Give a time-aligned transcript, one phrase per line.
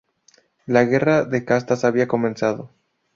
[0.65, 2.71] La guerra de castas había comenzado.